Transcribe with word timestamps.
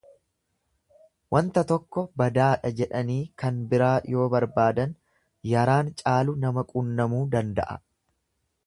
Wanta 1.35 1.63
tokko 1.71 2.03
badaadha 2.21 2.71
jedhanii 2.79 3.19
kan 3.43 3.61
biraa 3.75 3.93
yoo 4.15 4.27
barbaadan 4.37 4.97
yaraan 5.53 5.95
caalu 6.03 6.37
nama 6.47 6.67
qunnamuu 6.75 7.23
danda'a. 7.37 7.81